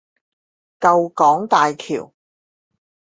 [0.79, 2.11] 舊港大橋